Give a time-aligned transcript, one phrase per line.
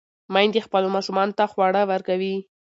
[0.33, 2.35] میندې خپلو ماشومانو ته خواړه ورکوي.